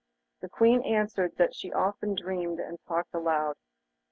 The 0.41 0.49
Queen 0.49 0.81
answered 0.81 1.35
that 1.37 1.53
she 1.53 1.71
often 1.71 2.15
dreamed 2.15 2.59
and 2.59 2.79
talked 2.87 3.13
aloud. 3.13 3.55